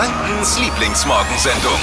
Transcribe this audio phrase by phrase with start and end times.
[0.00, 1.78] Frankens Lieblingsmorgensendung.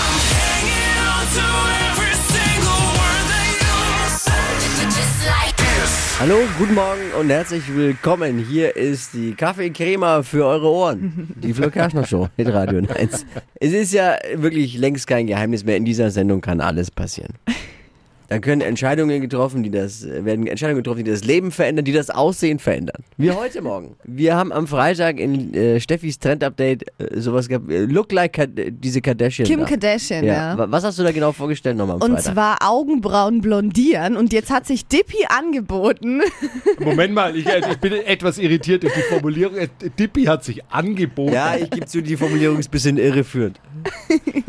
[6.19, 8.39] Hallo, guten Morgen und herzlich willkommen.
[8.39, 11.31] Hier ist die Kaffeecrema für eure Ohren.
[11.35, 13.23] Die Flo Kerschner Show mit Radio 1.
[13.59, 15.77] Es ist ja wirklich längst kein Geheimnis mehr.
[15.77, 17.35] In dieser Sendung kann alles passieren.
[18.29, 22.09] Da können Entscheidungen getroffen, die das, werden Entscheidungen getroffen, die das Leben verändern, die das
[22.09, 23.01] Aussehen verändern.
[23.15, 23.95] Wie heute Morgen.
[24.03, 28.45] Wir haben am Freitag in äh, Steffis Trend-Update äh, sowas gehabt, äh, Look Like Ka
[28.45, 29.47] diese Kardashian.
[29.47, 29.65] Kim da.
[29.65, 30.57] Kardashian, ja.
[30.57, 32.33] Wa- Was hast du da genau vorgestellt nochmal am Und Freitag?
[32.33, 34.17] zwar Augenbrauen blondieren.
[34.17, 36.21] Und jetzt hat sich Dippy angeboten.
[36.79, 39.55] Moment mal, ich, äh, ich bin etwas irritiert durch die Formulierung.
[39.55, 41.31] Äh, Dippy hat sich angeboten.
[41.33, 43.59] ja, ich gebe zu, die Formulierung ist ein bisschen irreführend.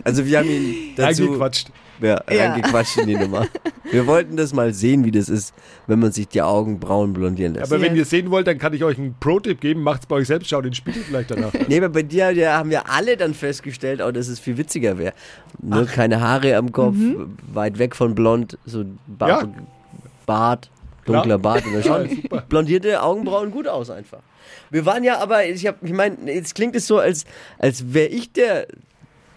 [0.02, 1.68] Also wir haben ihn dazu Angequatscht.
[2.00, 2.50] Ja, Ja.
[2.52, 3.46] reingequatscht in die Nummer.
[3.90, 5.54] Wir wollten das mal sehen, wie das ist,
[5.86, 7.72] wenn man sich die Augenbrauen blondieren lässt.
[7.72, 9.82] Aber wenn ihr sehen wollt, dann kann ich euch einen Pro-Tipp geben.
[9.82, 11.52] Macht's bei euch selbst, schaut den Spiegel vielleicht danach.
[11.68, 14.98] nee, aber bei dir ja, haben wir alle dann festgestellt, auch, dass es viel witziger
[14.98, 15.14] wäre.
[15.60, 16.96] Nur keine Haare am Kopf,
[17.52, 19.48] weit weg von blond, so ba Ja.
[20.26, 20.70] Bart,
[21.06, 21.38] dunkler Klar.
[21.38, 21.64] Bart.
[21.66, 24.18] Und dann Ja, blondierte Augenbrauen gut aus einfach.
[24.70, 27.24] Wir waren ja aber, ich, hab- ich meine, jetzt klingt es so, als,
[27.58, 28.66] als wäre ich der,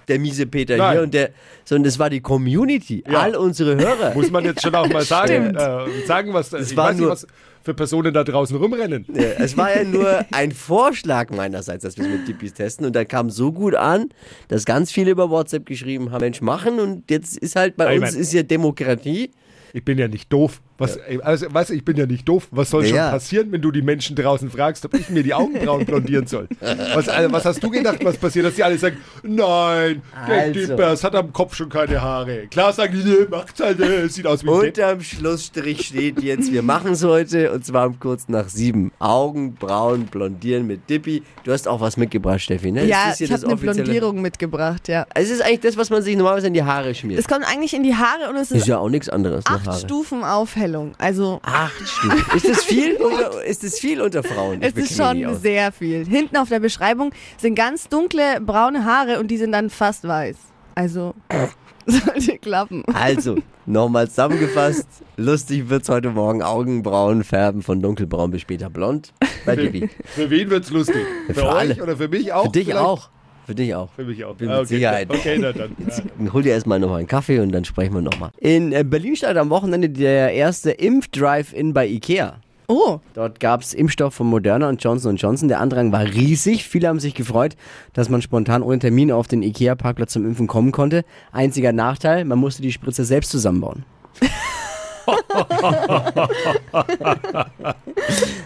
[0.08, 0.92] der miese Peter Nein.
[0.94, 1.30] hier und der,
[1.66, 3.20] sondern das war die Community, Ja.
[3.22, 4.14] all unsere Hörer.
[4.14, 5.56] Muss man jetzt schon auch mal sagen.
[5.56, 7.28] Äh, sagen, was Es ich war weiß nicht, nur- was
[7.64, 9.06] für Personen da draußen rumrennen.
[9.14, 12.88] Ja, es war ja nur ein Vorschlag meinerseits, dass wir es mit Dippis testen.
[12.88, 14.10] Und da kam so gut an,
[14.48, 16.80] dass ganz viele über WhatsApp geschrieben haben, Mensch, machen.
[16.80, 19.30] Und jetzt ist halt bei Ich uns mein- ist ja Demokratie.
[19.74, 20.60] Ich bin ja nicht doof.
[20.82, 22.48] Was, also, was, ich bin ja nicht doof.
[22.52, 23.12] Was soll schon Ja.
[23.12, 26.48] passieren, wenn du die Menschen draußen fragst, ob ich mir die Augenbrauen blondieren soll?
[26.94, 28.46] Was, also, was hast du gedacht, was passiert?
[28.46, 30.54] Dass die alle sagen, nein, der Also.
[30.54, 32.48] Dippers hat am Kopf schon keine Haare.
[32.48, 34.50] Klar sagen die, nee, macht's halt, äh, sieht aus wie.
[34.50, 38.92] Unterm Schlussstrich steht jetzt, wir machen es heute und zwar um kurz nach sieben.
[39.00, 41.24] Augenbrauen blondieren mit Dippi.
[41.44, 42.86] Du hast auch was mitgebracht, Steffi, ne?
[42.86, 45.06] ja, ich habe eine Blondierung mitgebracht, ja.
[45.16, 47.20] Es ist eigentlich das, was man sich normalerweise in die Haare schmiert.
[47.20, 49.46] Es kommt eigentlich in die Haare und es ist ist ja auch nichts anderes.
[49.46, 49.82] ne, acht.
[49.82, 50.24] Stufen
[50.72, 50.94] Aufhellung.
[50.98, 52.38] Also Acht Stufen.
[52.38, 54.62] Ist das viel unter, ist das viel unter Frauen?
[54.62, 56.06] Ich es ist schon sehr viel.
[56.06, 60.38] Hinten auf der Beschreibung sind ganz dunkle braune Haare und die sind dann fast weiß.
[60.76, 61.14] Also
[61.86, 62.84] sollte klappen.
[62.94, 64.88] Also, nochmal zusammengefasst.
[65.18, 66.42] Lustig wird's heute Morgen.
[66.42, 69.14] Augenbrauen färben von dunkelbraun bis später blond.
[69.46, 69.90] Bei Dibi.
[70.06, 71.06] Für wen wird's lustig?
[71.28, 71.84] Für, Für euch alle.
[71.84, 72.46] oder für mich auch?
[72.46, 72.86] Für dich vielleicht?
[72.86, 73.10] auch.
[73.52, 73.90] Für dich auch.
[73.94, 74.34] Für mich auch.
[74.34, 75.10] Bin Ah, mit Sicherheit.
[75.14, 75.76] Okay, na dann.
[75.86, 76.32] Ja.
[76.32, 78.30] Hol dir erstmal nochmal einen Kaffee und dann sprechen wir nochmal.
[78.38, 82.38] In äh, Berlin startet am Wochenende der erste Impfdrive-In bei Ikea.
[82.70, 85.50] Oh, Dort gab es Impfstoff von Moderna und Johnson Johnson.
[85.50, 86.64] Der Andrang war riesig.
[86.64, 87.58] Viele haben sich gefreut,
[87.92, 91.04] dass man spontan ohne Termin auf den Ikea-Parkplatz zum Impfen kommen konnte.
[91.34, 93.84] Einziger Nachteil, man musste die Spritze selbst zusammenbauen.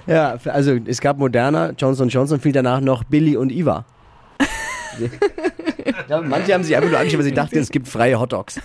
[0.08, 3.86] ja, also es gab Moderna, Johnson Johnson, viel danach noch Billy und Iva.
[6.10, 8.60] Ja, manche haben sich einfach nur angeschaut, weil sie dachten, es gibt freie Hotdogs.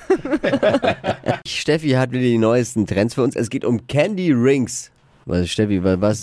[1.47, 3.37] Steffi hat wieder die neuesten Trends für uns.
[3.37, 4.91] Es geht um Candy Rings.
[5.27, 6.23] Was, Steffi, was, was,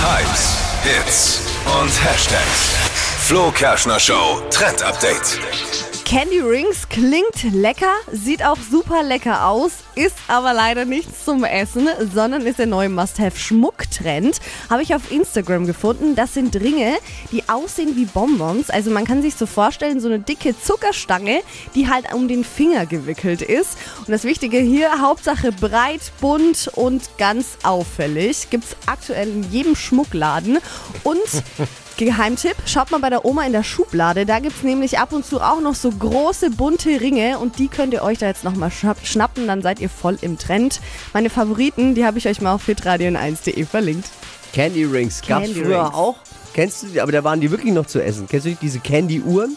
[0.00, 1.42] Hypes, Hits
[1.80, 2.76] und Hashtags.
[3.20, 5.87] Flo Kerschner Show Trend Update.
[6.08, 11.86] Candy Rings klingt lecker, sieht auch super lecker aus, ist aber leider nichts zum Essen,
[12.14, 14.40] sondern ist der neue Must-Have-Schmucktrend.
[14.70, 16.14] Habe ich auf Instagram gefunden.
[16.14, 16.94] Das sind Ringe,
[17.30, 18.70] die aussehen wie Bonbons.
[18.70, 21.42] Also man kann sich so vorstellen, so eine dicke Zuckerstange,
[21.74, 23.76] die halt um den Finger gewickelt ist.
[23.98, 28.48] Und das Wichtige hier, Hauptsache breit, bunt und ganz auffällig.
[28.48, 30.56] Gibt's aktuell in jedem Schmuckladen.
[31.04, 31.18] Und
[32.06, 34.24] Geheimtipp, schaut mal bei der Oma in der Schublade.
[34.24, 37.68] Da gibt es nämlich ab und zu auch noch so große bunte Ringe und die
[37.68, 40.80] könnt ihr euch da jetzt nochmal schnappen, dann seid ihr voll im Trend.
[41.12, 44.08] Meine Favoriten, die habe ich euch mal auf hitradio1.de verlinkt.
[44.52, 45.94] Candy Rings gab es früher Rings.
[45.94, 46.16] auch.
[46.54, 47.00] Kennst du die?
[47.00, 48.26] Aber da waren die wirklich noch zu essen.
[48.28, 49.56] Kennst du die, diese Candy-Uhren?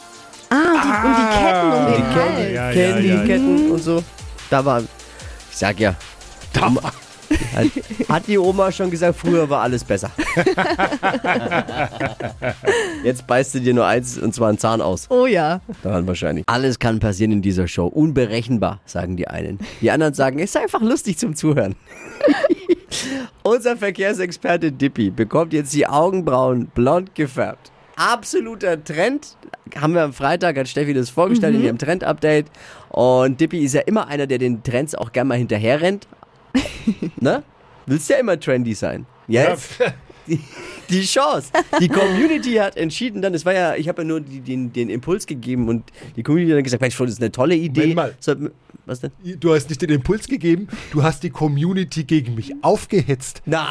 [0.50, 2.54] Ah, die, und die Ketten um den Die Hals.
[2.54, 4.04] Ja, ja, Candy-Ketten und so.
[4.50, 5.96] Da war, ich sag ja,
[6.54, 6.92] da war,
[7.56, 7.68] hat,
[8.10, 10.12] hat die Oma schon gesagt, früher war alles besser.
[13.04, 15.08] Jetzt beißt du dir nur eins und zwar einen Zahn aus.
[15.10, 15.62] Oh ja.
[15.84, 16.44] Daran wahrscheinlich.
[16.48, 17.88] Alles kann passieren in dieser Show.
[17.88, 19.60] Unberechenbar, sagen die einen.
[19.82, 21.76] Die anderen sagen, ist einfach lustig zum Zuhören.
[23.44, 27.72] Unser Verkehrsexperte Dippy bekommt jetzt die Augenbrauen blond gefärbt.
[27.96, 29.38] Absoluter Trend.
[29.76, 32.48] Haben wir am Freitag, hat Steffi das vorgestellt in ihrem Trend-Update.
[32.90, 36.08] Und Dippy ist ja immer einer, der den Trends auch gerne mal hinterher rennt.
[37.20, 37.44] ne?
[37.86, 39.06] Willst ja immer trendy sein.
[39.28, 39.80] Jetzt
[40.28, 40.40] die,
[40.90, 41.52] die Chance.
[41.80, 44.90] Die Community hat entschieden dann, es war ja, ich habe ja nur die, den, den
[44.90, 45.84] Impuls gegeben und
[46.16, 47.96] die Community hat dann gesagt, Mensch, das ist eine tolle Idee.
[48.20, 48.36] So,
[48.86, 49.12] Was denn?
[49.40, 53.42] Du hast nicht den Impuls gegeben, du hast die Community gegen mich aufgehetzt.
[53.46, 53.62] Nein,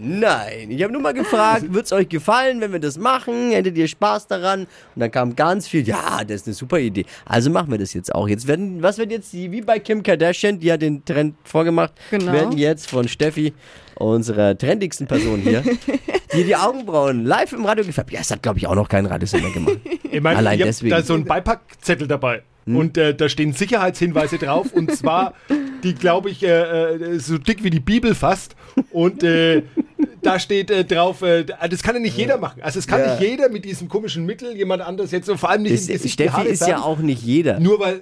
[0.00, 0.70] nein.
[0.70, 3.50] Ich habe nur mal gefragt, wird's euch gefallen, wenn wir das machen?
[3.50, 4.60] Hättet ihr Spaß daran?
[4.62, 4.68] Und
[5.00, 7.04] dann kam ganz viel, ja, das ist eine super Idee.
[7.24, 8.28] Also machen wir das jetzt auch.
[8.28, 11.92] Jetzt werden, was wird jetzt die, wie bei Kim Kardashian, die hat den Trend vorgemacht,
[12.10, 12.32] Genau.
[12.32, 13.52] werden jetzt von Steffi,
[13.96, 15.62] unserer trendigsten Person hier,
[16.34, 18.10] die die Augenbrauen live im Radio gefärbt.
[18.12, 19.78] Ja, das hat, glaube ich, auch noch kein Radiosender gemacht.
[20.10, 20.90] Ich meine, Allein ich deswegen.
[20.90, 22.42] da so einen Beipackzettel dabei.
[22.66, 24.72] Und äh, da stehen Sicherheitshinweise drauf.
[24.72, 25.34] Und zwar,
[25.82, 28.56] die glaube ich, äh, äh, so dick wie die Bibel fast.
[28.90, 29.62] Und äh,
[30.22, 32.62] da steht äh, drauf, äh, das kann ja nicht jeder machen.
[32.62, 33.10] Also es kann Ja.
[33.12, 36.48] nicht jeder mit diesem komischen Mittel jemand anders jetzt so vor allem nicht die Steffi
[36.48, 37.60] ist ja auch nicht jeder.
[37.60, 38.00] Nur weil,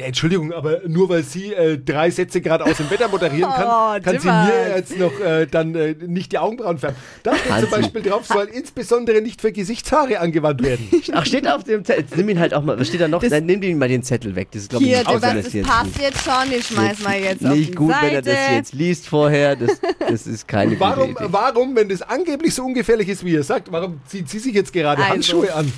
[0.00, 3.66] ja, Entschuldigung, aber nur weil sie äh, drei Sätze gerade aus dem Wetter moderieren kann,
[4.00, 6.96] Oh, kann sie mir jetzt noch äh, dann äh, nicht die Augenbrauen färben.
[7.22, 7.70] Da steht Kann zum.
[7.70, 10.88] Beispiel drauf, soll insbesondere nicht für Gesichtshaare angewandt werden.
[11.12, 12.04] Ach, steht auf dem Zettel.
[12.16, 12.78] Nimm ihn halt auch mal.
[12.80, 13.20] Was steht da noch?
[13.20, 14.48] Das- Nein, nimm den mal den Zettel weg.
[14.52, 16.52] Das ist, glaube ich, Hier, nicht gut, das das jetzt passt jetzt schon.
[16.58, 18.06] Ich schmeiß mal jetzt auf nicht die gut, Seite.
[18.06, 19.56] wenn er das jetzt liest vorher.
[19.56, 21.32] Das, das ist keine Warum, gute Idee.
[21.32, 24.72] warum, wenn das angeblich so ungefährlich ist, wie ihr sagt, warum zieht sie sich jetzt
[24.72, 25.12] gerade Also.
[25.14, 25.70] Handschuhe an?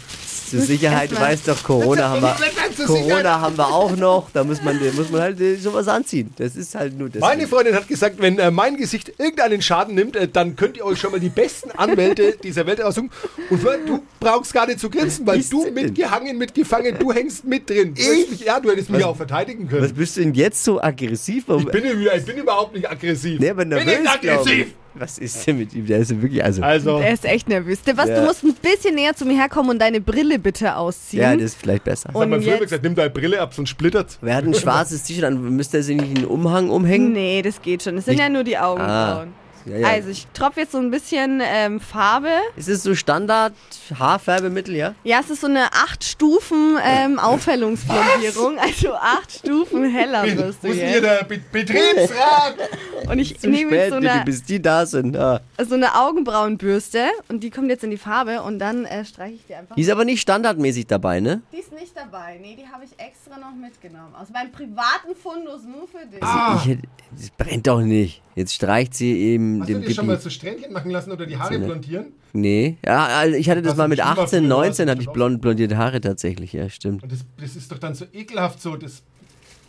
[0.52, 2.86] Zur Sicherheit, weißt doch, Corona haben wir.
[2.86, 6.32] Corona haben wir auch noch, da muss man, muss man halt äh, sowas anziehen.
[6.36, 7.20] Das ist halt nur das.
[7.20, 10.84] Meine Freundin hat gesagt, wenn äh, mein Gesicht irgendeinen Schaden nimmt, äh, dann könnt ihr
[10.84, 13.10] euch schon mal die besten Anwälte dieser Welt aussuchen.
[13.48, 17.94] Und du brauchst gar nicht zu grinsen, weil du mitgehangen, mitgefangen, du hängst mit drin.
[17.94, 19.82] Du hättest Mich, ja, du hättest mich auch verteidigen können.
[19.82, 21.44] Was bist du denn jetzt so aggressiv?
[21.48, 23.40] Ich bin, ich bin überhaupt nicht aggressiv.
[23.40, 24.66] nee, aber bin nervös, nicht glaub aggressiv.
[24.94, 25.00] Ich.
[25.00, 25.86] Was ist denn mit ihm?
[25.86, 26.62] Der ist ja wirklich, also.
[26.62, 27.78] Also, Der ist echt nervös.
[27.94, 28.20] Was, Ja.
[28.20, 31.22] du musst ein bisschen näher zu mir herkommen und deine Brille bitte ausziehen.
[31.22, 32.08] ja, das ist vielleicht besser.
[32.08, 34.18] hat mein und früher jetzt- gesagt, nimm deine Brille ab, sonst splittert.
[34.20, 35.40] Wer hat ein schwarzes T-Shirt an?
[35.56, 37.12] Müsste er sich nicht einen Umhang umhängen?
[37.12, 37.96] Nee, das geht schon.
[37.96, 39.34] Das sind Nicht- ja nur die Augenbrauen.
[39.64, 39.86] Ja, ja.
[39.86, 42.30] Also, ich tropfe jetzt so ein bisschen ähm, Farbe.
[42.56, 43.52] Ist es so Standard
[43.96, 44.96] Haarfärbemittel, ja?
[45.04, 48.58] Ja, es ist so eine 8 Stufen ähm, Aufhellungsblondierung.
[48.58, 51.02] Also 8 Stufen heller wirst du ist denn hier jetzt.
[51.04, 52.56] der Be Betriebsrat?
[53.08, 55.16] Und ich Zu nehme spät, so eine, bis die da sind.
[55.16, 55.40] Ah.
[55.64, 59.46] so eine Augenbrauenbürste und die kommt jetzt in die Farbe und dann äh, streiche ich
[59.46, 59.74] die einfach.
[59.76, 61.42] Die ist aber nicht standardmäßig dabei, ne?
[61.52, 62.38] Die ist nicht dabei.
[62.40, 64.14] Nee, die habe ich extra noch mitgenommen.
[64.14, 66.20] Aus meinem privaten Fundus nur für dich.
[66.20, 68.22] Ich hätte, das brennt doch nicht.
[68.34, 71.26] Jetzt streicht sie eben Hast du dem dir schon mal so Strähnchen machen lassen oder
[71.26, 71.66] die Haare ne?
[71.66, 72.12] blondieren?
[72.32, 72.78] Nee.
[72.84, 75.02] Ja, also ich hatte das Was mal mit bestimmt war 18, früher, 19 was hatte
[75.02, 76.52] ich blond, blondierte Haare tatsächlich.
[76.54, 77.02] Ja, stimmt.
[77.02, 78.76] Und das, das ist doch dann so ekelhaft so.
[78.76, 79.02] Das,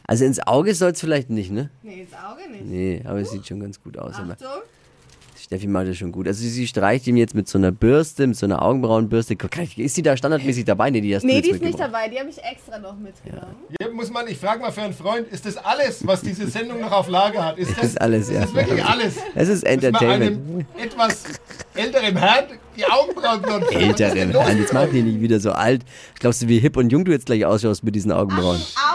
[0.05, 1.69] Also ins Auge soll es vielleicht nicht, ne?
[1.81, 2.65] Nee, ins Auge nicht.
[2.65, 4.15] Nee, aber es sieht schon ganz gut aus.
[4.15, 4.47] Aber Achtung.
[5.43, 6.25] Steffi macht das schon gut.
[6.27, 9.35] Also sie streicht ihm jetzt mit so einer Bürste, mit so einer Augenbrauenbürste.
[9.77, 10.89] Ist die da standardmäßig dabei?
[10.89, 12.07] Nee, die hast du Nee, die ist nicht dabei.
[12.07, 13.55] Die habe ich extra noch mitgenommen.
[13.77, 16.79] hier muss man, ich frage mal für einen Freund, ist das alles, was diese Sendung
[16.79, 17.57] noch auf Lager hat?
[17.57, 18.41] Ist das, Das ist alles, ist ja.
[18.41, 19.15] das wirklich alles?
[19.35, 20.21] Es ist Entertainment.
[20.21, 21.23] einem etwas
[21.75, 22.45] älteren Herrn
[22.77, 23.75] die Augenbrauen blond färbt.
[23.75, 25.83] Was ist denn Ältere los Mann, jetzt mach die nicht wieder so alt.
[26.19, 28.59] Glaubst du, wie hip und jung du jetzt gleich ausschaust mit diesen Augenbrauen?
[28.59, 28.92] Ja.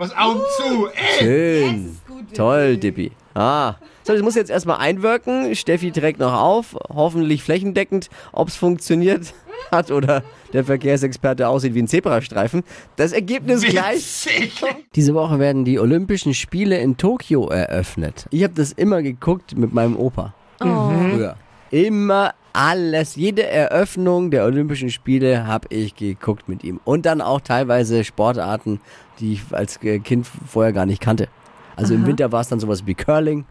[0.00, 0.88] Was Augen zu?
[0.94, 1.18] Ey!
[1.18, 1.98] Schön.
[2.08, 2.34] Gut.
[2.34, 3.12] Toll, Dippi.
[3.34, 3.74] Ah.
[4.02, 5.54] So, das muss jetzt erstmal einwirken.
[5.54, 6.74] Steffi trägt noch auf.
[6.88, 8.08] Hoffentlich flächendeckend.
[8.32, 9.34] Ob es funktioniert
[9.70, 10.22] hat oder
[10.54, 12.62] der Verkehrsexperte aussieht wie ein Zebrastreifen.
[12.96, 13.96] Das Ergebnis gleich.
[13.96, 14.54] Witzig.
[14.94, 18.24] Diese Woche werden die Olympischen Spiele in Tokio eröffnet.
[18.30, 20.32] Ich habe das immer geguckt mit meinem Opa.
[20.60, 21.36] Früher.
[21.70, 26.80] Immer alles, jede Eröffnung der Olympischen Spiele habe ich geguckt mit ihm.
[26.84, 28.80] Und dann auch teilweise Sportarten,
[29.20, 31.28] die ich als äh, Kind vorher gar nicht kannte.
[31.76, 33.44] Also im Winter war es dann sowas wie Curling,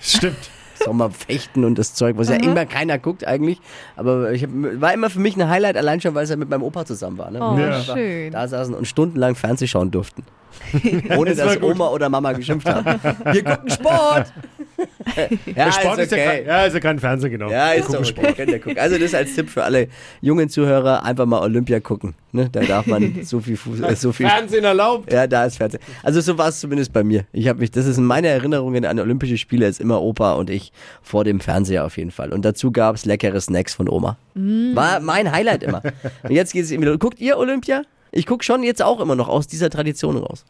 [0.00, 0.50] Stimmt.
[0.84, 3.60] Sommerfechten und das Zeug, was ja immer keiner guckt eigentlich.
[3.96, 6.50] Aber ich hab, war immer für mich ein Highlight, allein schon, weil es ja mit
[6.50, 7.30] meinem Opa zusammen war.
[7.30, 7.40] Ne?
[7.40, 7.80] Oh, Ja.
[7.80, 8.32] schön.
[8.32, 10.24] da saßen und stundenlang Fernseh schauen durften.
[11.16, 11.72] Ohne Das dass gut.
[11.74, 12.84] Oma oder Mama geschimpft haben.
[13.32, 14.32] Wir gucken Sport!
[15.16, 16.26] ja, Der Sport ist, ja okay.
[16.26, 17.50] kein, ja, ist ja kein Fernsehen, genau.
[17.50, 18.32] Ja, ist doch okay.
[18.36, 18.78] Könnt ihr gucken.
[18.78, 19.88] Also das als Tipp für alle
[20.20, 22.14] jungen Zuhörer, einfach mal Olympia gucken.
[22.32, 22.48] Ne?
[22.50, 25.12] Da darf man so viel Fuß, äh, so viel Fernsehen erlaubt.
[25.12, 25.82] ja, da ist Fernsehen.
[26.02, 27.24] Also so war es zumindest bei mir.
[27.32, 30.50] Ich habe mich, das ist in meine Erinnerungen an Olympische Spiele ist immer Opa und
[30.50, 32.32] ich vor dem Fernseher auf jeden Fall.
[32.32, 34.18] Und dazu gab es leckere Snacks von Oma.
[34.34, 35.82] War mein Highlight immer.
[36.22, 36.96] Und jetzt geht es eben wieder.
[36.98, 37.82] Guckt ihr Olympia?
[38.12, 40.44] Ich gucke schon jetzt auch immer noch aus dieser Tradition raus.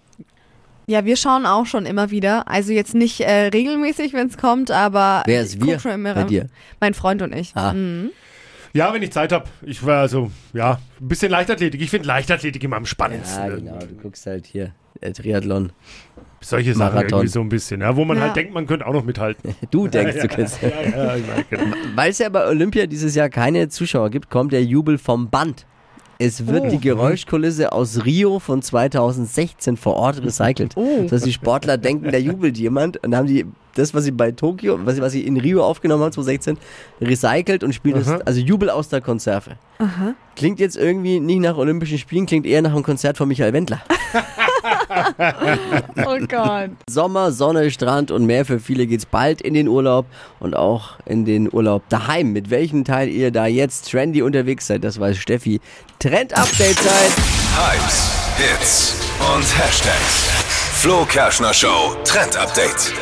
[0.86, 2.48] Ja, wir schauen auch schon immer wieder.
[2.48, 5.22] Also jetzt nicht äh, regelmäßig, wenn es kommt, aber.
[5.26, 6.46] Wer ist wir Schon immer bei dir?
[6.80, 7.52] Mein Freund und ich.
[7.56, 7.72] Ah.
[7.72, 8.10] Mhm.
[8.72, 9.46] Ja, wenn ich Zeit habe.
[9.62, 11.80] Ich war also, ja, ein bisschen Leichtathletik.
[11.80, 13.42] Ich finde Leichtathletik immer am spannendsten.
[13.48, 13.78] Ja, genau.
[13.78, 15.72] Du guckst halt hier äh, Triathlon.
[16.42, 17.18] Solche Sachen Marathon.
[17.20, 18.24] irgendwie so ein bisschen, ja, wo man Ja.
[18.24, 19.54] halt denkt, man könnte auch noch mithalten.
[19.70, 20.60] Du denkst, du kannst.
[20.62, 21.76] ja, ja, meine, genau.
[21.94, 25.66] Weil es ja bei Olympia dieses Jahr keine Zuschauer gibt, kommt der Jubel vom Band.
[26.18, 26.68] Es wird Oh.
[26.70, 30.72] die Geräuschkulisse aus Rio von 2016 vor Ort recycelt.
[30.76, 31.02] Oh.
[31.02, 33.44] Das heißt, die Sportler denken, da jubelt jemand und haben die
[33.74, 36.56] das, was sie bei Tokio, was sie, was sie in Rio aufgenommen haben 2016,
[37.02, 38.20] recycelt und spielen das, Aha.
[38.24, 39.56] also Jubel aus der Konserve.
[40.34, 43.82] Klingt jetzt irgendwie nicht nach Olympischen Spielen, klingt eher nach einem Konzert von Michael Wendler.
[46.06, 46.70] Oh Gott.
[46.88, 48.44] Sommer, Sonne, Strand und mehr.
[48.44, 50.06] Für viele geht's bald in den Urlaub
[50.40, 52.32] und auch in den Urlaub daheim.
[52.32, 55.60] Mit welchem Teil ihr da jetzt trendy unterwegs seid, das weiß Steffi.
[55.98, 57.12] Trend-Update-Zeit.
[57.56, 58.94] Hypes, Hits
[59.34, 60.28] und Hashtags.
[60.74, 62.92] Flo Kerschner Show Trend Update.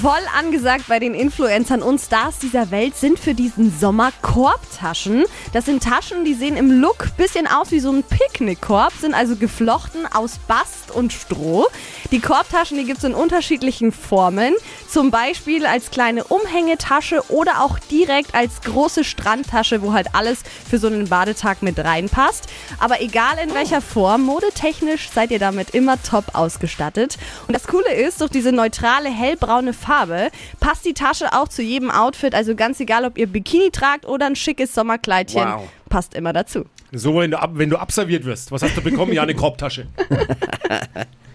[0.00, 5.24] Voll angesagt bei den Influencern und Stars dieser Welt sind für diesen Sommer Korbtaschen.
[5.52, 9.34] Das sind Taschen, die sehen im Look bisschen aus wie so ein Picknickkorb, sind also
[9.34, 11.66] geflochten aus Bast und Stroh.
[12.12, 14.54] Die Korbtaschen, die gibt es in unterschiedlichen Formen.
[14.88, 20.78] Zum Beispiel als kleine Umhängetasche oder auch direkt als große Strandtasche, wo halt alles für
[20.78, 22.46] so einen Badetag mit reinpasst.
[22.78, 27.18] Aber egal in welcher Form, modetechnisch seid ihr damit immer top ausgestattet.
[27.48, 29.87] Und das Coole ist, durch diese neutrale hellbraune Farbe
[30.60, 32.34] passt die Tasche auch zu jedem Outfit.
[32.34, 35.68] Also ganz egal, ob ihr Bikini tragt oder ein schickes Sommerkleidchen, Wow.
[35.88, 36.64] passt immer dazu.
[36.92, 38.50] So, wenn du, ab, wenn du abserviert wirst.
[38.52, 39.12] Was hast du bekommen?
[39.12, 39.86] Ja, eine Korbtasche.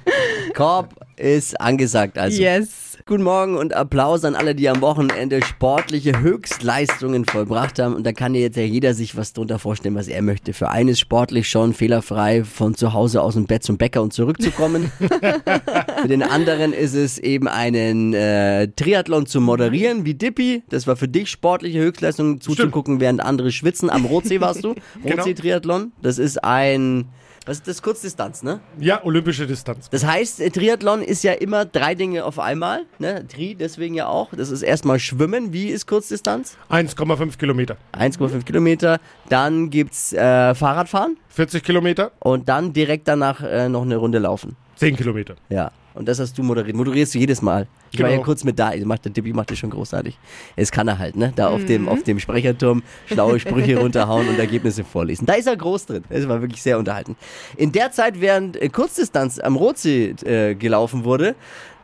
[0.55, 2.17] Korb ist angesagt.
[2.17, 2.41] Also.
[2.41, 2.93] Yes.
[3.05, 7.95] Guten Morgen und Applaus an alle, die am Wochenende sportliche Höchstleistungen vollbracht haben.
[7.95, 10.53] Und da kann ja jetzt ja jeder sich was drunter vorstellen, was er möchte.
[10.53, 14.13] Für einen ist sportlich schon fehlerfrei von zu Hause aus dem Bett zum Bäcker und
[14.13, 14.89] zurückzukommen.
[16.01, 20.63] für den anderen ist es eben einen äh, Triathlon zu moderieren, wie Dippy.
[20.69, 23.89] Das war für dich sportliche Höchstleistung zuzugucken, während andere schwitzen.
[23.89, 24.75] Am Rotsee warst du.
[25.03, 25.17] Genau.
[25.17, 25.91] Rotsee-Triathlon.
[26.01, 27.10] Das ist ein,
[27.45, 27.81] was ist das?
[27.81, 28.59] Kurzdistanz, ne?
[28.79, 29.89] Ja, olympische Distanz.
[29.89, 32.85] Das heißt, äh, Triathlon ist ja immer drei Dinge auf einmal.
[33.00, 33.27] Ne?
[33.27, 34.29] Tri deswegen ja auch.
[34.33, 35.53] Das ist erstmal Schwimmen.
[35.53, 36.57] Wie ist Kurzdistanz?
[36.69, 37.77] 1,5 Kilometer.
[37.93, 39.00] 1,5 Kilometer.
[39.29, 44.55] Dann gibt's äh, Fahrradfahren 40 Kilometer, und dann direkt danach äh, noch eine Runde laufen.
[44.75, 45.35] 10 Kilometer.
[45.50, 45.71] Ja.
[45.93, 46.75] Und das hast du moderiert.
[46.75, 47.67] Moderierst du jedes Mal.
[47.91, 48.25] Ich war ja Genau.
[48.25, 48.71] kurz mit da.
[48.85, 50.17] Macht, der Dippi macht das schon großartig.
[50.55, 51.31] Es kann er halt, ne?
[51.35, 55.25] Da auf, dem, auf dem Sprecherturm schlaue Sprüche runterhauen und Ergebnisse vorlesen.
[55.25, 56.03] Da ist er groß drin.
[56.09, 57.15] Das war wirklich sehr unterhalten.
[57.57, 61.35] In der Zeit, während äh, Kurzdistanz am Rotsee äh, gelaufen wurde,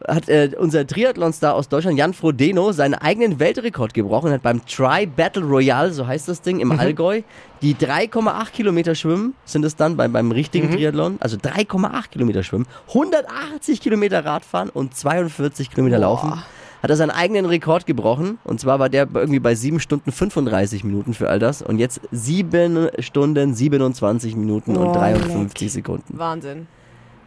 [0.07, 4.31] hat äh, unser Triathlon-Star aus Deutschland, Jan Frodeno, seinen eigenen Weltrekord gebrochen.
[4.31, 7.21] Hat beim Tri Battle Royale, so heißt das Ding, im Allgäu,
[7.61, 11.17] die 3,8 Kilometer schwimmen, sind es dann beim, beim richtigen Triathlon.
[11.19, 16.43] Also 3,8 Kilometer schwimmen, 180 Kilometer Radfahren und 42 Kilometer laufen.
[16.81, 18.39] Hat er seinen eigenen Rekord gebrochen.
[18.45, 21.61] Und zwar war der irgendwie bei 7 Stunden 35 Minuten für all das.
[21.61, 26.17] Und jetzt 7 Stunden 27 Minuten und Oh, 53 Sekunden.
[26.17, 26.67] Wahnsinn.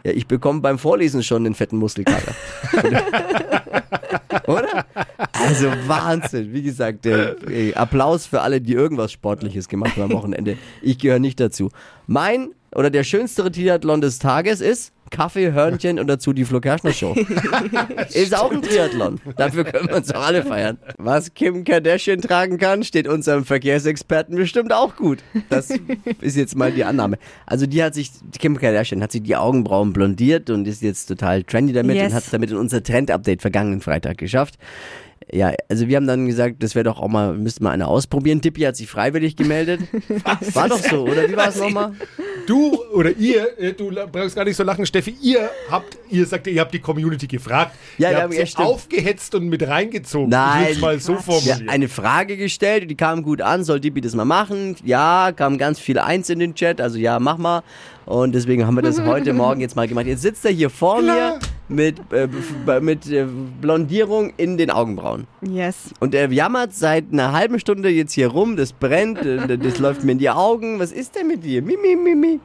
[0.03, 2.33] Ja, ich bekomme beim Vorlesen schon den fetten Muskelkater.
[4.47, 4.85] Oder?
[5.31, 6.53] Also Wahnsinn.
[6.53, 10.57] Wie gesagt, äh, Applaus für alle, die irgendwas Sportliches gemacht haben am Wochenende.
[10.81, 11.69] Ich gehöre nicht dazu.
[12.07, 16.91] Mein oder der schönste Triathlon des Tages ist Kaffee, Hörnchen und dazu die Flo Kerschner
[16.91, 17.15] Show.
[18.13, 19.21] ist auch ein Triathlon.
[19.37, 20.77] Dafür können wir uns doch alle feiern.
[20.97, 25.19] Was Kim Kardashian tragen kann, steht unserem Verkehrsexperten bestimmt auch gut.
[25.49, 25.69] Das
[26.19, 27.17] ist jetzt mal die Annahme.
[27.45, 31.43] Also die hat sich, Kim Kardashian hat sich die Augenbrauen blondiert und ist jetzt total
[31.43, 32.07] trendy damit Yes.
[32.07, 34.57] und hat es damit in unser Trend-Update vergangenen Freitag geschafft.
[35.33, 38.39] Ja, also wir haben dann gesagt, das wäre doch auch mal, müsste mal einer ausprobieren.
[38.39, 39.81] Tippi hat sich freiwillig gemeldet.
[40.53, 41.93] War doch so, oder wie war es nochmal?
[42.45, 46.45] Du oder ihr, äh, du brauchst gar nicht so lachen, Steffi, ihr habt, ihr sagt,
[46.45, 47.75] ihr habt die Community gefragt.
[47.97, 50.29] Ja, ihr wir habt haben- ja, sie aufgehetzt und mit reingezogen.
[50.29, 50.67] Nein.
[50.73, 51.67] Ich mal so Ja, formulieren.
[51.69, 54.75] eine Frage gestellt, die kam gut an, soll Dippy das mal machen?
[54.83, 57.63] Ja, kam ganz viel Eins in den Chat, also ja, mach mal.
[58.05, 60.05] Und deswegen haben wir das heute Morgen jetzt mal gemacht.
[60.05, 61.15] Jetzt sitzt er hier vor Klar.
[61.15, 62.27] mir mit, äh,
[62.79, 63.25] mit äh,
[63.61, 65.27] Blondierung in den Augenbrauen.
[65.41, 65.91] Yes.
[65.99, 70.03] Und er jammert seit einer halben Stunde jetzt hier rum, das brennt, äh, das läuft
[70.03, 70.79] mir in die Augen.
[70.79, 71.61] Was ist denn mit dir?
[71.61, 72.39] Mimi, Mimi.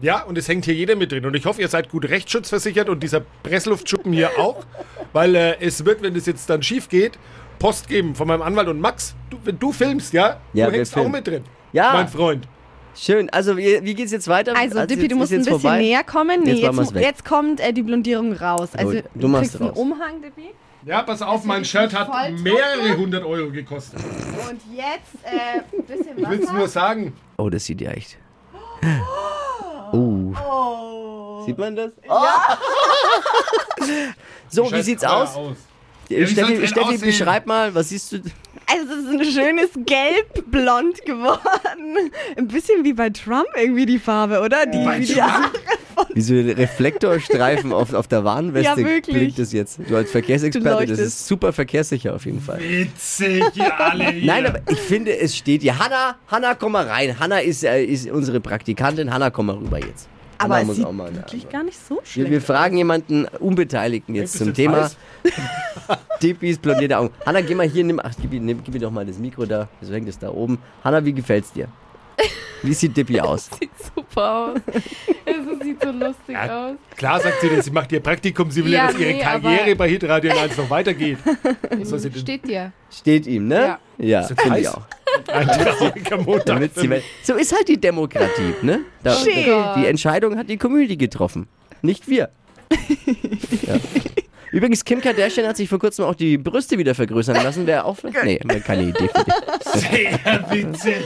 [0.00, 1.24] Ja, und es hängt hier jeder mit drin.
[1.24, 4.64] Und ich hoffe, ihr seid gut rechtsschutzversichert und dieser Pressluftschuppen hier auch.
[5.12, 7.18] Weil äh, es wird, wenn das jetzt dann schief geht,
[7.58, 9.14] Post geben von meinem Anwalt und Max.
[9.30, 11.44] Du, wenn du filmst, ja, Ja, du hängst auch mit drin.
[11.72, 11.92] Ja.
[11.92, 12.48] Mein Freund.
[12.96, 13.28] Schön.
[13.30, 14.54] Also, wie, wie geht's jetzt weiter?
[14.56, 15.78] Also, Dippy, jetzt- du musst ein bisschen vorbei?
[15.78, 16.42] näher kommen.
[16.44, 18.70] Nee, Jetzt jetzt, jetzt kommt äh, die Blondierung raus.
[18.76, 19.78] Also, du du machst kriegst einen raus.
[19.78, 20.50] Umhang, Dippy.
[20.86, 22.08] Ja, pass auf, mein Shirt hat
[22.40, 23.98] mehrere hundert Euro gekostet.
[24.00, 27.14] Und jetzt äh, ein bisschen Ich will es nur sagen.
[27.38, 28.18] Oh, das sieht ja echt.
[29.92, 31.42] Oh.
[31.46, 31.92] Sieht man das?
[34.50, 35.34] so, wie sieht's aus?
[35.36, 35.56] aus.
[36.06, 38.16] Steffi, Steffi beschreib mal, was siehst du?
[38.66, 42.10] Also, es ist ein schönes Gelb-Blond geworden.
[42.36, 44.64] Ein bisschen wie bei Trump irgendwie die Farbe, oder?
[44.66, 45.20] Die, Bei wie die?
[45.20, 45.50] Haare.
[46.14, 49.14] Wie so Reflektorstreifen auf, auf der Warnweste Ja, wirklich.
[49.16, 49.78] blinkt es jetzt.
[49.88, 52.58] Du als Verkehrsexperte, Du das ist super verkehrssicher auf jeden Fall.
[52.60, 54.26] Witzig, ihr alle hier.
[54.26, 55.78] Nein, aber ich finde, es steht hier.
[55.78, 57.18] Hanna, Hanna, komm mal rein.
[57.20, 59.12] Hanna ist, äh, ist unsere Praktikantin.
[59.12, 60.08] Hanna, komm mal rüber jetzt.
[60.38, 64.34] Aber Hanna es sieht wirklich gar nicht so wir, schlecht wir fragen jemanden Unbeteiligten jetzt
[64.34, 64.96] Ist zum Thema weiß?
[66.22, 67.10] Dippis blondierte Augen.
[67.24, 69.46] Hanna, geh mal hier, nimm, ach, gib, mir- nimm, gib mir doch mal das Mikro
[69.46, 69.68] da.
[69.80, 70.58] Wieso hängt es da oben?
[70.82, 71.68] Hanna, wie gefällt's dir?
[72.62, 73.50] Wie sieht Dippy aus?
[73.60, 74.60] Sieht super aus.
[75.24, 76.76] Es sieht so lustig Ja, aus.
[76.96, 79.20] klar sagt sie das, sie macht ihr Praktikum, sie will ja, Ja, dass ihre nee,
[79.20, 81.18] Karriere bei Hitradio 1 noch weitergeht.
[81.70, 82.04] Was?
[82.18, 82.72] Steht dir.
[82.90, 83.56] Steht ihm, ne?
[83.60, 83.78] Ja.
[83.98, 84.82] Ja, Ist das finde ich auch.
[85.28, 86.70] Ein trauriger Montag.
[87.22, 88.80] So ist halt die Demokratie, ne?
[89.02, 89.34] Da, Schön.
[89.76, 91.48] die Entscheidung hat die Community getroffen,
[91.82, 92.30] nicht wir.
[93.66, 93.74] ja.
[94.52, 97.66] Übrigens, Kim Kardashian hat sich vor kurzem auch die Brüste wieder vergrößern lassen.
[97.66, 97.96] Wäre auch.
[98.24, 99.90] Nee, keine Idee für dich.
[99.90, 101.04] Sehr witzig.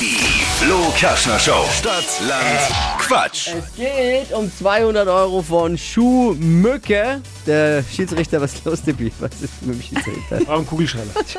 [0.00, 1.64] Die Flo Kerschner Show.
[1.72, 3.48] Stadt, Land, Quatsch.
[3.48, 7.22] Es geht um 200 Euro von Schuhmücke.
[7.46, 9.10] Der Schiedsrichter, was ist los, Tippi?
[9.20, 10.46] Was ist mit dem Schiedsrichter?
[10.46, 11.12] War ein Kugelschreiber.
[11.26, 11.36] Ich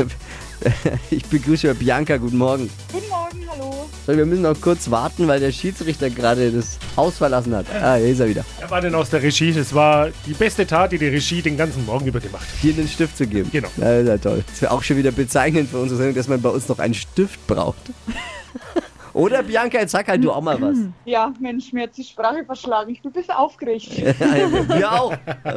[1.29, 2.69] begrüße Bianca, guten Morgen.
[2.91, 3.89] Guten Morgen, hallo.
[4.05, 7.65] So, wir müssen noch kurz warten, weil der Schiedsrichter gerade das Haus verlassen hat.
[7.73, 8.45] Ah, hier ist er wieder.
[8.59, 9.53] Er war denn aus der Regie.
[9.53, 12.59] Das war die beste Tat, die die Regie den ganzen Morgen über gemacht hat.
[12.61, 13.49] Hier den Stift zu geben.
[13.51, 13.69] Genau.
[13.77, 14.43] Ja, ist ja toll.
[14.47, 16.93] Das wäre auch schon wieder bezeichnend für unsere Sendung, dass man bei uns noch einen
[16.93, 17.91] Stift braucht.
[19.13, 20.77] Oder Bianca, jetzt sag halt du auch mal was.
[21.05, 22.91] Ja, Mensch, mir hat die Sprache verschlagen.
[22.91, 23.97] Ich bin ein bisschen aufgeregt.
[23.97, 25.13] wir auch.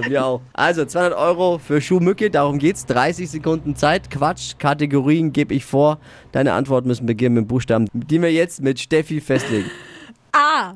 [0.09, 0.41] Wir auch.
[0.53, 2.87] Also 200 Euro für Schuhmücke, darum geht's.
[2.87, 4.11] 30 Sekunden Zeit.
[4.11, 5.99] Quatsch, Kategorien gebe ich vor.
[6.33, 9.71] Deine Antworten müssen beginnen mit Buchstaben, die wir jetzt mit Steffi festlegen.
[10.33, 10.75] A.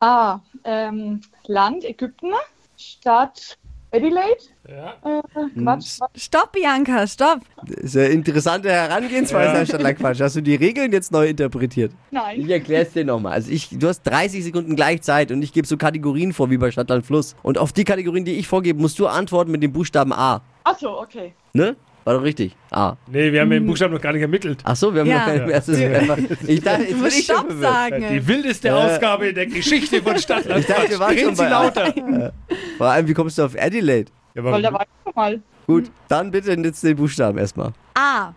[0.00, 2.32] Ah, ähm, Land Ägypten,
[2.76, 3.56] Stadt
[3.94, 4.42] Adelaide.
[4.68, 4.94] Ja.
[5.04, 5.22] Äh,
[5.60, 6.22] Quatsch, was?
[6.22, 7.40] Stopp, Bianca, stopp.
[7.66, 10.20] Das ist eine interessante Herangehensweise, anstatt lang Quatsch.
[10.20, 11.92] Hast du die Regeln jetzt neu interpretiert?
[12.10, 12.40] Nein.
[12.40, 13.32] Ich erkläre es dir nochmal.
[13.32, 16.58] Also ich, du hast 30 Sekunden gleich Zeit und ich gebe so Kategorien vor, wie
[16.58, 17.36] bei Stadtland Fluss.
[17.42, 20.42] Und auf die Kategorien, die ich vorgebe, musst du antworten mit dem Buchstaben A.
[20.64, 21.34] Achso, okay.
[21.52, 21.76] Ne?
[22.04, 22.54] War doch richtig.
[22.70, 22.96] A.
[23.06, 24.60] Nee, wir haben den Buchstaben noch gar nicht ermittelt.
[24.64, 25.18] Ach so, wir haben Ja.
[25.20, 26.18] noch keine erstes einfach.
[26.46, 27.72] Ich dachte, jetzt Du bin musst ich schon Stopp verwirrt.
[27.72, 28.04] sagen.
[28.12, 30.60] Die wildeste Ausgabe der Geschichte von Stadtland.
[30.60, 31.94] Ich dachte, wir waren schon Sie bei lauter.
[32.76, 34.10] Vor allem, wie kommst du auf Adelaide?
[34.34, 35.42] Ja, Weil da aber, war ich schon mal.
[35.66, 37.72] Gut, dann bitte jetzt den Buchstaben erstmal.
[37.94, 38.32] A.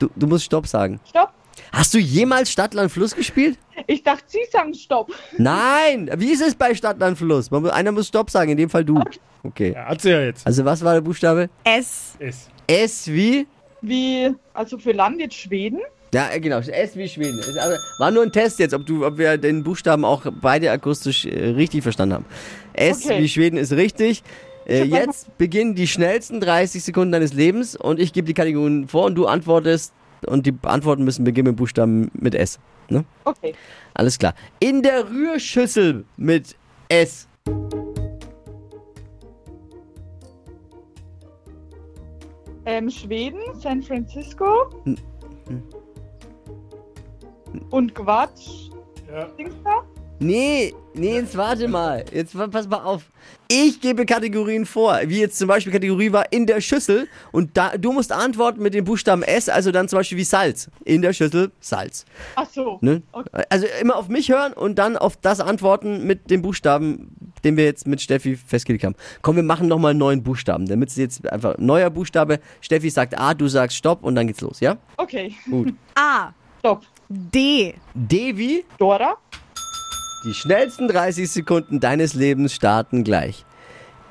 [0.00, 0.98] Du, du musst Stopp sagen.
[1.08, 1.30] Stopp.
[1.74, 3.58] Hast du jemals Stadtland Fluss gespielt?
[3.88, 5.12] Ich dachte, Sie sagen Stopp.
[5.36, 6.08] Nein!
[6.18, 7.50] Wie ist es bei Stadtland Fluss?
[7.50, 9.02] Man, einer muss Stopp sagen, in dem Fall du.
[9.42, 9.72] Okay.
[9.74, 10.46] ja, hat sie ja jetzt.
[10.46, 11.50] Also was war der Buchstabe?
[11.64, 12.14] S.
[12.20, 12.48] Es.
[12.68, 13.48] S wie?
[13.82, 15.80] Wie, also für Land jetzt Schweden.
[16.14, 16.60] Ja, äh, genau.
[16.60, 17.40] S wie Schweden.
[17.98, 21.50] War nur ein Test jetzt, ob, du, ob wir den Buchstaben auch beide akustisch äh,
[21.50, 22.24] richtig verstanden haben.
[22.72, 23.20] S Okay.
[23.20, 24.22] wie Schweden ist richtig.
[24.66, 29.06] Äh, jetzt beginnen die schnellsten 30 Sekunden deines Lebens und ich gebe die Kategorien vor
[29.06, 29.92] und du antwortest
[30.26, 32.58] und die Antworten müssen beginnen mit Buchstaben mit S.
[32.88, 33.04] Ne?
[33.24, 33.54] Okay.
[33.94, 34.34] Alles klar.
[34.60, 36.56] In der Rührschüssel mit
[36.88, 37.28] S.
[42.66, 44.70] Ähm, Schweden, San Francisco.
[44.84, 44.96] Hm.
[47.70, 48.70] Und Quatsch.
[49.10, 49.26] Ja.
[49.38, 49.84] Dings da?
[50.20, 52.04] Nee, nee, jetzt warte mal.
[52.12, 53.02] Jetzt pass mal auf.
[53.48, 57.76] Ich gebe Kategorien vor, wie jetzt zum Beispiel Kategorie war in der Schüssel und da,
[57.76, 60.70] du musst antworten mit dem Buchstaben S, also dann zum Beispiel wie Salz.
[60.84, 62.04] In der Schüssel Salz.
[62.36, 62.78] Ach so.
[62.80, 63.02] Ne?
[63.12, 63.42] Okay.
[63.50, 67.10] Also immer auf mich hören und dann auf das antworten mit dem Buchstaben,
[67.42, 68.94] den wir jetzt mit Steffi festgelegt haben.
[69.20, 72.38] Komm, wir machen nochmal einen neuen Buchstaben, damit es jetzt einfach neuer Buchstabe.
[72.60, 74.76] Steffi sagt A, du sagst Stopp und dann geht's los, ja?
[74.96, 75.34] Okay.
[75.50, 75.74] Gut.
[75.96, 76.32] A.
[76.60, 76.82] Stopp.
[77.08, 77.74] D.
[77.94, 78.64] D wie?
[78.78, 79.18] Dora.
[80.24, 83.44] Die schnellsten 30 Sekunden deines Lebens starten gleich.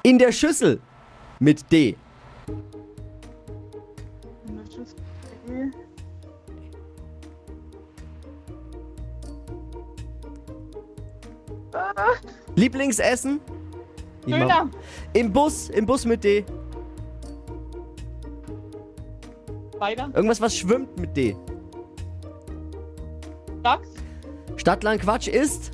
[0.04, 0.80] In der Schüssel
[1.39, 1.97] mit D.
[12.56, 13.39] Lieblingsessen?
[14.28, 14.69] Döner.
[15.13, 16.45] Im Bus, im Bus mit D.
[19.80, 20.12] Weiter.
[20.13, 21.36] Irgendwas, was schwimmt mit D.
[23.63, 23.89] Dachs.
[24.58, 25.71] Stadtland Quatsch ist?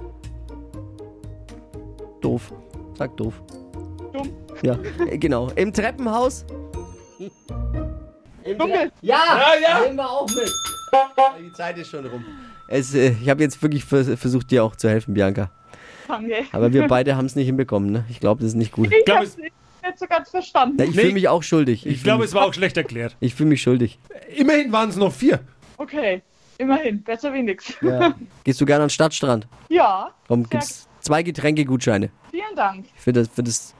[2.21, 2.51] Doof.
[2.97, 3.41] Sag doof.
[4.13, 4.29] Dumm.
[4.63, 4.77] Ja,
[5.17, 5.49] genau.
[5.55, 6.45] Im Treppenhaus?
[8.43, 8.77] Im Dunkel.
[8.77, 9.17] Tre- Ja,
[9.61, 9.79] Ja, ja.
[9.85, 10.51] nehmen wir auch mit.
[11.39, 12.25] Die Zeit ist schon rum.
[12.67, 15.51] Es, äh, ich habe jetzt wirklich vers versucht, dir auch zu helfen, Bianca.
[16.07, 16.43] Danke.
[16.51, 17.91] Aber wir beide haben es nicht hinbekommen.
[17.91, 18.05] Ne?
[18.09, 18.91] Ich glaube, das ist nicht gut.
[18.91, 19.53] Ich glaub, hab's es- nicht,
[19.83, 20.77] nicht so ganz verstanden.
[20.79, 21.01] Ja, ich Nee.
[21.01, 21.85] fühle mich auch schuldig.
[21.85, 23.15] Ich fühl glaube, es war auch schlecht erklärt.
[23.19, 23.99] ich fühle mich schuldig.
[24.35, 25.39] Immerhin waren es noch vier.
[25.77, 26.21] Okay.
[26.57, 27.03] Immerhin.
[27.03, 27.73] Besser wie nix.
[27.81, 28.13] Ja.
[28.43, 29.47] Gehst du gerne an den Stadtstrand?
[29.69, 30.09] Ja.
[30.27, 32.85] Komm, Sehr gibt's zwei Getränkegutscheine Vielen Dank.
[32.95, 33.73] für das, für das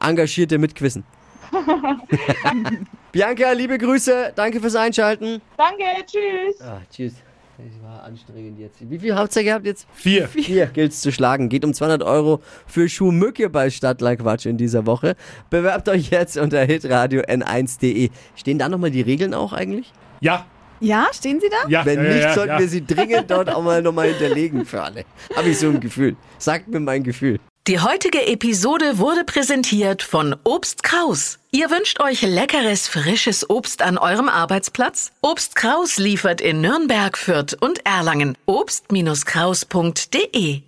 [0.00, 1.04] engagierte Mitquissen.
[3.12, 4.32] Bianca, liebe Grüße.
[4.34, 5.40] Danke fürs Einschalten.
[5.56, 5.84] Danke.
[6.04, 6.60] Tschüss.
[6.60, 7.14] Ah, tschüss.
[7.58, 8.76] Das war anstrengend jetzt.
[8.80, 9.86] Wie viel habt ihr gehabt jetzt?
[9.94, 10.28] Vier.
[10.34, 11.48] Hier gilt's zu schlagen.
[11.48, 15.16] Geht um 200 Euro für Schuhmücke bei Stadtland Quatsch in dieser Woche.
[15.48, 18.10] Bewerbt euch jetzt unter hitradio n1.de.
[18.34, 19.92] Stehen da nochmal die Regeln auch eigentlich?
[20.20, 20.44] Ja,
[20.80, 21.68] Ja, stehen Sie da?
[21.68, 22.58] Ja, Wenn ja, nicht, ja, sollten ja.
[22.58, 25.04] wir sie dringend dort auch mal nochmal hinterlegen für alle.
[25.34, 26.16] Habe ich so ein Gefühl.
[26.38, 27.38] Sagt mir mein Gefühl.
[27.66, 31.40] Die heutige Episode wurde präsentiert von Obst Kraus.
[31.50, 35.10] Ihr wünscht euch leckeres, frisches Obst an eurem Arbeitsplatz?
[35.20, 38.38] Obst Kraus liefert in Nürnberg, Fürth und Erlangen.
[38.46, 40.62] Obst-Kraus.de